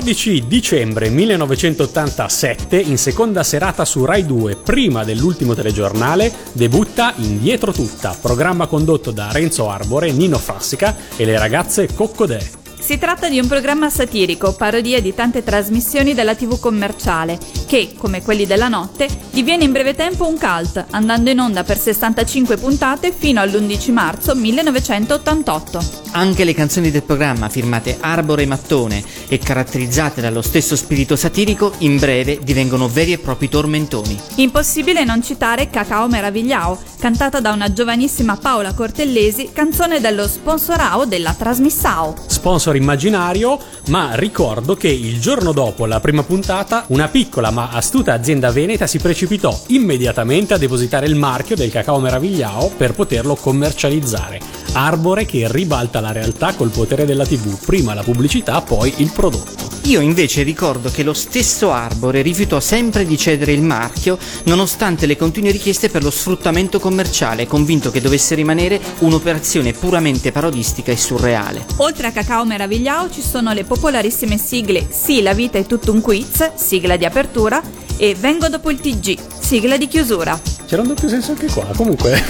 14 0.09 0.47
dicembre 0.47 1.11
1987, 1.11 2.79
in 2.79 2.97
seconda 2.97 3.43
serata 3.43 3.85
su 3.85 4.07
Rai 4.07 4.25
2, 4.25 4.57
prima 4.57 5.05
dell'ultimo 5.05 5.55
telegiornale, 5.55 6.33
debutta 6.53 7.13
Indietro 7.17 7.73
Tutta, 7.73 8.17
programma 8.19 8.67
condotto 8.67 9.11
da 9.11 9.31
Renzo 9.31 9.69
Arbore, 9.69 10.11
Nino 10.11 10.39
Frassica 10.39 10.97
e 11.15 11.27
le 11.27 11.39
ragazze 11.39 11.93
Coccodè. 11.93 12.68
Si 12.81 12.97
tratta 12.97 13.29
di 13.29 13.39
un 13.39 13.47
programma 13.47 13.91
satirico, 13.91 14.55
parodia 14.55 15.01
di 15.03 15.15
tante 15.15 15.43
trasmissioni 15.43 16.15
della 16.15 16.35
TV 16.35 16.59
commerciale, 16.59 17.39
che, 17.67 17.93
come 17.99 18.23
quelli 18.23 18.47
della 18.47 18.69
notte, 18.69 19.09
diviene 19.31 19.65
in 19.65 19.73
breve 19.73 19.95
tempo 19.95 20.27
un 20.27 20.39
cult, 20.39 20.87
andando 20.91 21.29
in 21.29 21.39
onda 21.39 21.65
per 21.65 21.79
65 21.79 22.57
puntate 22.57 23.13
fino 23.13 23.41
all'11 23.41 23.93
marzo 23.93 24.35
1988. 24.35 26.07
Anche 26.13 26.45
le 26.45 26.55
canzoni 26.55 26.91
del 26.91 27.03
programma, 27.03 27.51
firmate 27.51 27.99
Arbore 28.01 28.45
e 28.45 28.47
Mattone 28.47 29.05
e 29.29 29.39
caratterizzate 29.39 30.23
dallo 30.23 30.41
stesso 30.41 30.75
spirito 30.75 31.15
satirico, 31.15 31.75
in 31.79 31.99
breve 31.99 32.39
divengono 32.43 32.89
veri 32.89 33.13
e 33.13 33.19
propri 33.19 33.51
tormentoni. 33.51 34.19
Impossibile 34.37 35.05
non 35.05 35.23
citare 35.23 35.69
Cacao 35.69 36.09
Meravigliao, 36.09 36.79
cantata 36.99 37.41
da 37.41 37.53
una 37.53 37.71
giovanissima 37.71 38.37
Paola 38.37 38.73
Cortellesi, 38.73 39.51
canzone 39.53 40.01
dello 40.01 40.27
sponsorao 40.27 41.05
della 41.05 41.35
Trasmissao. 41.35 42.15
Sponsor 42.27 42.68
immaginario, 42.77 43.59
ma 43.87 44.15
ricordo 44.15 44.75
che 44.75 44.89
il 44.89 45.21
giorno 45.21 45.53
dopo 45.53 45.87
la 45.87 46.01
prima 46.01 46.23
puntata 46.23 46.85
una 46.89 47.09
piccola 47.09 47.51
ma 47.51 47.71
astuta 47.71 48.13
azienda 48.13 48.51
veneta 48.51 48.87
si 48.87 48.99
precipitò 48.99 49.59
immediatamente 49.69 50.55
a 50.55 50.59
depositare 50.59 51.07
il 51.07 51.15
marchio 51.15 51.57
del 51.57 51.71
cacao 51.71 51.99
meravigliao 51.99 52.73
per 52.77 52.93
poterlo 52.93 53.35
commercializzare. 53.35 54.68
Arbore 54.73 55.25
che 55.25 55.47
ribalta 55.51 56.01
la 56.01 56.13
realtà 56.13 56.55
col 56.55 56.71
potere 56.71 57.05
della 57.05 57.27
TV, 57.27 57.59
prima 57.65 57.95
la 57.95 58.03
pubblicità, 58.03 58.61
poi 58.61 58.93
il 58.99 59.11
prodotto. 59.13 59.69
Io 59.89 60.01
invece 60.01 60.43
ricordo 60.43 60.91
che 60.91 61.03
lo 61.03 61.15
stesso 61.15 61.73
Arbore 61.73 62.21
rifiutò 62.21 62.61
sempre 62.61 63.07
di 63.07 63.17
cedere 63.17 63.53
il 63.53 63.63
marchio 63.63 64.19
nonostante 64.45 65.07
le 65.07 65.17
continue 65.17 65.51
richieste 65.51 65.89
per 65.89 66.03
lo 66.03 66.11
sfruttamento 66.11 66.79
commerciale, 66.79 67.47
convinto 67.47 67.91
che 67.91 68.03
dovesse 68.03 68.35
rimanere 68.35 68.79
un'operazione 68.99 69.73
puramente 69.73 70.31
parodistica 70.31 70.93
e 70.93 70.97
surreale. 70.99 71.65
Oltre 71.77 72.09
a 72.09 72.13
Cacao 72.13 72.45
Meravigliao 72.45 73.09
ci 73.11 73.23
sono 73.23 73.55
le 73.55 73.65
popolarissime 73.65 74.37
sigle 74.37 74.87
Sì, 74.91 75.23
la 75.23 75.33
vita 75.33 75.57
è 75.57 75.65
tutto 75.65 75.93
un 75.93 76.03
quiz, 76.03 76.53
sigla 76.55 76.97
di 76.97 77.07
apertura, 77.07 77.63
e 77.97 78.15
Vengo 78.15 78.49
dopo 78.49 78.71
il 78.71 78.81
TG, 78.81 79.19
sigla 79.41 79.79
di 79.79 79.89
chiusura. 79.89 80.39
C'era 80.67 80.83
un 80.83 80.89
doppio 80.89 81.09
senso 81.09 81.31
anche 81.31 81.47
qua. 81.47 81.65
Comunque. 81.75 82.23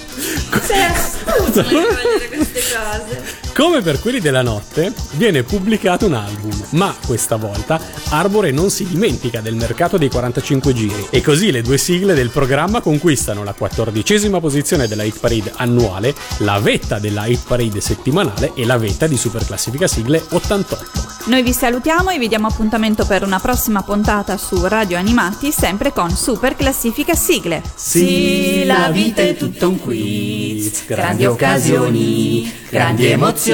Sei 0.62 0.82
astuto 0.84 1.62
nel 1.62 1.70
cogliere 1.70 2.28
queste 2.28 2.60
cose. 2.74 3.45
Come 3.56 3.80
per 3.80 4.00
quelli 4.00 4.20
della 4.20 4.42
notte, 4.42 4.92
viene 5.12 5.42
pubblicato 5.42 6.04
un 6.04 6.12
album, 6.12 6.52
ma 6.72 6.94
questa 7.06 7.36
volta 7.36 7.80
Arbore 8.10 8.50
non 8.50 8.68
si 8.68 8.86
dimentica 8.86 9.40
del 9.40 9.54
mercato 9.54 9.96
dei 9.96 10.10
45 10.10 10.74
giri 10.74 11.06
e 11.08 11.22
così 11.22 11.50
le 11.50 11.62
due 11.62 11.78
sigle 11.78 12.12
del 12.12 12.28
programma 12.28 12.82
conquistano 12.82 13.44
la 13.44 13.54
quattordicesima 13.54 14.40
posizione 14.40 14.86
della 14.86 15.04
Hit 15.04 15.18
Parade 15.18 15.54
annuale, 15.56 16.14
la 16.40 16.58
vetta 16.58 16.98
della 16.98 17.24
Hit 17.24 17.46
Parade 17.46 17.80
settimanale 17.80 18.52
e 18.54 18.66
la 18.66 18.76
vetta 18.76 19.06
di 19.06 19.16
Super 19.16 19.46
Classifica 19.46 19.86
Sigle 19.86 20.22
88. 20.32 21.14
Noi 21.26 21.42
vi 21.42 21.52
salutiamo 21.52 22.10
e 22.10 22.18
vi 22.18 22.28
diamo 22.28 22.46
appuntamento 22.46 23.04
per 23.04 23.24
una 23.24 23.40
prossima 23.40 23.82
puntata 23.82 24.36
su 24.36 24.64
Radio 24.66 24.96
Animati, 24.96 25.50
sempre 25.50 25.92
con 25.92 26.10
Super 26.10 26.54
Classifica 26.54 27.14
Sigle. 27.14 27.62
Sì, 27.74 28.64
la 28.64 28.90
vita 28.92 29.22
è 29.22 29.34
tutto 29.34 29.70
un 29.70 29.80
quiz, 29.80 30.86
grandi 30.86 31.26
occasioni, 31.26 32.52
grandi 32.70 33.06
emozioni, 33.06 33.45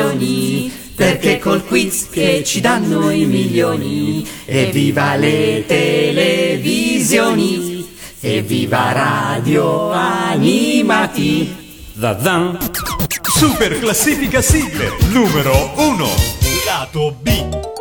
perché 0.94 1.38
col 1.38 1.66
quiz 1.66 2.08
che 2.08 2.42
ci 2.46 2.62
danno 2.62 3.10
i 3.10 3.26
milioni, 3.26 4.26
evviva 4.46 5.16
le 5.16 5.64
televisioni, 5.66 7.86
evviva 8.20 8.92
Radio 8.92 9.90
Animati. 9.90 11.54
Zazan. 11.98 12.56
Super 13.20 13.78
classifica 13.80 14.40
sigle 14.40 14.92
numero 15.10 15.72
1. 15.76 16.08
Lato 16.64 17.14
B. 17.20 17.71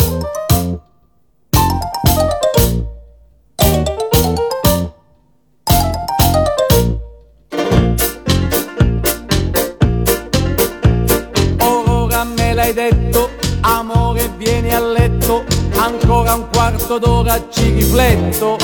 quarto 16.92 16.98
d'ora 16.98 17.48
ci 17.50 17.70
rifletto. 17.72 18.58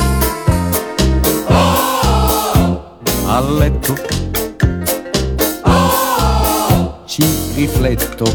A 3.26 3.42
letto. 3.42 3.96
Ci 7.06 7.26
rifletto. 7.56 8.26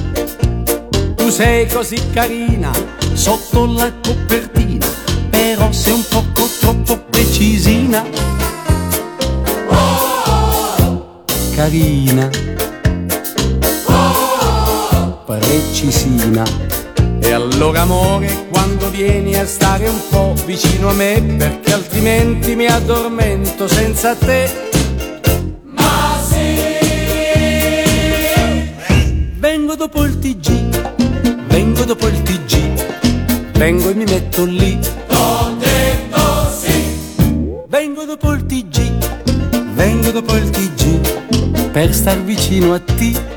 Tu 1.15 1.29
sei 1.29 1.69
così 1.69 1.99
carina, 2.11 2.71
sotto 3.13 3.67
la 3.67 3.93
copertina, 4.03 4.87
però 5.29 5.71
sei 5.73 5.93
un 5.93 6.05
poco 6.09 6.49
troppo 6.59 6.97
precisina. 7.11 8.03
Carina. 11.55 12.31
precisina. 15.27 16.82
E 17.25 17.31
allora 17.31 17.83
amore, 17.83 18.49
quando 18.51 18.91
vieni 18.91 19.37
a 19.37 19.47
stare 19.47 19.89
un 19.89 20.01
po' 20.11 20.35
vicino 20.45 20.89
a 20.89 20.93
me, 20.93 21.23
perché 21.39 21.73
altrimenti 21.73 22.57
mi 22.57 22.67
addormento 22.67 23.69
senza 23.69 24.17
te. 24.17 24.51
Ma 25.65 26.21
sì! 26.29 26.41
Vengo 29.39 29.77
dopo 29.77 30.05
il 30.05 30.19
TG, 30.19 31.47
vengo 31.47 31.85
dopo 31.85 32.09
il 32.09 32.23
TG, 32.23 33.53
vengo 33.53 33.89
e 33.89 33.95
mi 33.95 34.05
metto 34.05 34.45
lì. 34.45 34.79
Ho 35.09 35.57
detto 35.59 36.51
sì! 36.61 36.85
Vengo 37.69 38.05
dopo 38.05 38.33
il 38.33 38.45
TG, 38.45 39.73
vengo 39.75 40.11
dopo 40.11 40.35
il 40.35 40.51
TG, 40.51 41.71
per 41.71 41.95
star 41.95 42.21
vicino 42.23 42.75
a 42.75 42.81
te. 42.81 43.32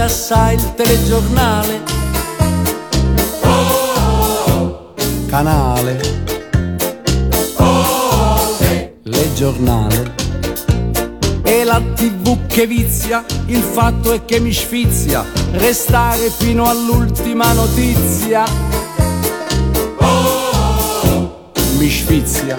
Assai 0.00 0.54
il 0.54 0.74
telegiornale. 0.74 1.82
Canale. 5.26 6.00
Le 9.02 9.34
giornale. 9.34 10.14
E 11.42 11.64
la 11.64 11.80
tv 11.94 12.46
che 12.46 12.66
vizia, 12.66 13.24
il 13.46 13.62
fatto 13.62 14.12
è 14.12 14.24
che 14.24 14.40
mi 14.40 14.52
sfizia, 14.52 15.24
restare 15.52 16.30
fino 16.30 16.68
all'ultima 16.68 17.52
notizia. 17.52 18.44
Mi 21.78 21.88
sfizia. 21.90 22.56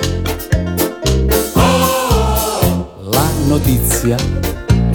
la 3.12 3.30
notizia. 3.46 4.51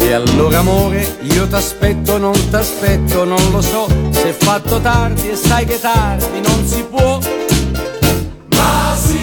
E 0.06 0.12
allora 0.12 0.58
amore, 0.60 1.18
io 1.32 1.48
t'aspetto, 1.48 2.16
non 2.16 2.32
t'aspetto, 2.48 3.24
non 3.24 3.50
lo 3.50 3.60
so, 3.60 3.88
se 4.10 4.28
è 4.28 4.32
fatto 4.32 4.80
tardi 4.80 5.30
e 5.30 5.34
sai 5.34 5.66
che 5.66 5.80
tardi 5.80 6.40
non 6.46 6.64
si 6.64 6.84
può. 6.88 7.18
Ma 8.54 8.96
sì! 8.96 9.18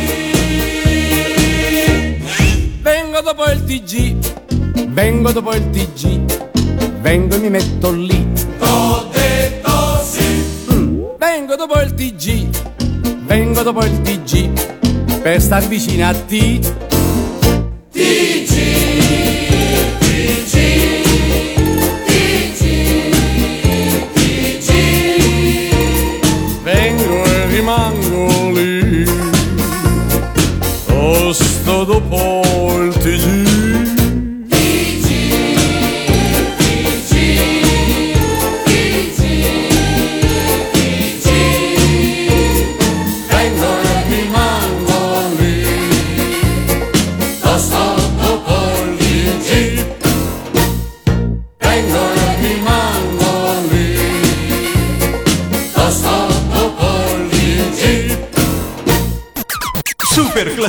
Vengo 2.82 3.22
dopo 3.22 3.46
il 3.46 3.64
TG, 3.64 4.90
vengo 4.90 5.32
dopo 5.32 5.54
il 5.54 5.70
TG, 5.70 6.50
vengo 7.00 7.36
e 7.36 7.38
mi 7.38 7.50
metto 7.50 7.90
lì. 7.90 8.28
Ho 8.60 9.08
detto 9.10 10.04
sì! 10.04 10.44
Vengo 11.18 11.56
dopo 11.56 11.80
il 11.80 11.94
TG, 11.94 12.48
vengo 13.24 13.62
dopo 13.62 13.86
il 13.86 14.02
TG, 14.02 15.22
per 15.22 15.42
star 15.42 15.66
vicino 15.66 16.10
a 16.10 16.14
te. 16.14 16.60
Vengo 17.94 18.43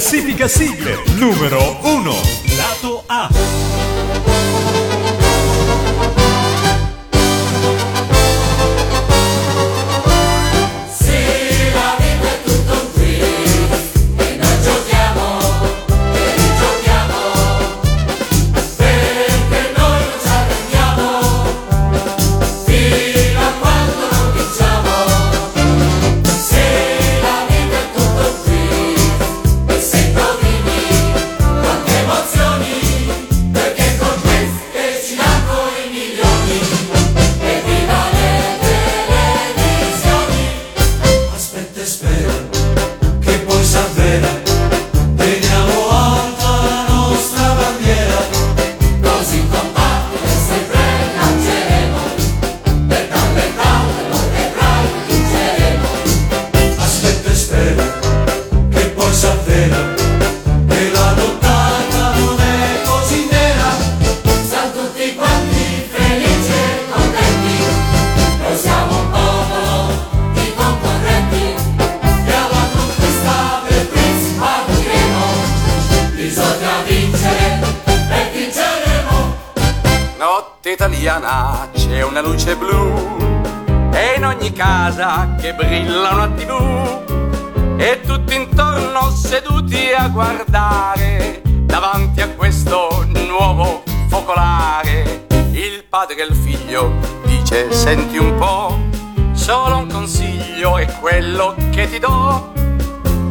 Super 0.05 0.25
classifica 0.25 0.49
sigle 0.49 0.99
numero 1.19 1.79
1. 1.83 2.44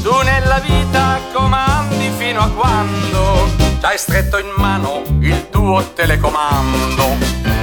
tu 0.04 0.14
nella 0.22 0.60
vita 0.60 1.18
comandi 1.32 2.12
fino 2.18 2.42
a 2.42 2.50
quando 2.50 3.48
c'hai 3.80 3.98
stretto 3.98 4.38
in 4.38 4.52
mano 4.58 5.02
il 5.22 5.50
tuo 5.50 5.82
telecomando. 5.94 7.63